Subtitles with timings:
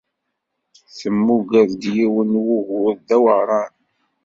[0.97, 3.73] Temmuger-d yiwen n wugur d aweɛṛan.